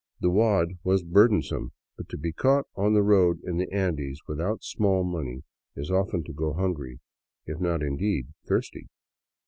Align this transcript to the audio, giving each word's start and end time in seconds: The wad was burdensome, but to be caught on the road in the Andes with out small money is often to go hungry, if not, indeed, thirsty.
The 0.19 0.31
wad 0.31 0.79
was 0.83 1.03
burdensome, 1.03 1.73
but 1.95 2.09
to 2.09 2.17
be 2.17 2.31
caught 2.31 2.65
on 2.75 2.95
the 2.95 3.03
road 3.03 3.39
in 3.43 3.57
the 3.59 3.71
Andes 3.71 4.19
with 4.27 4.41
out 4.41 4.63
small 4.63 5.03
money 5.03 5.43
is 5.75 5.91
often 5.91 6.23
to 6.23 6.33
go 6.33 6.53
hungry, 6.53 7.01
if 7.45 7.59
not, 7.59 7.83
indeed, 7.83 8.29
thirsty. 8.47 8.87